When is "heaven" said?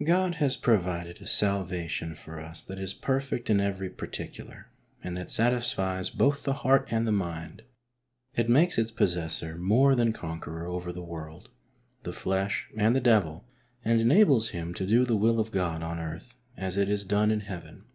17.40-17.86